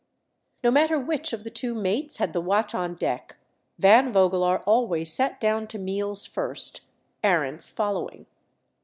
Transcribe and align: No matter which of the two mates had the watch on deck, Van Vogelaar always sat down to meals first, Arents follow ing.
No 0.63 0.71
matter 0.71 0.97
which 0.99 1.31
of 1.31 1.43
the 1.43 1.51
two 1.51 1.75
mates 1.75 2.17
had 2.17 2.33
the 2.33 2.41
watch 2.41 2.73
on 2.73 2.95
deck, 2.95 3.37
Van 3.77 4.11
Vogelaar 4.11 4.63
always 4.65 5.13
sat 5.13 5.39
down 5.39 5.67
to 5.67 5.77
meals 5.77 6.25
first, 6.25 6.81
Arents 7.23 7.69
follow 7.71 8.09
ing. 8.09 8.25